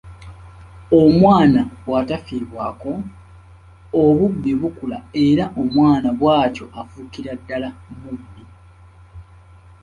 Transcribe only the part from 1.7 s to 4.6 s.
bw'atafiibwako, obubbi